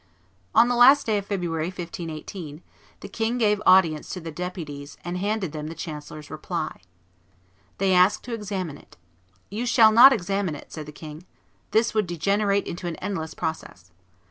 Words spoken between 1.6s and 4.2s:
1518, the king gave audience to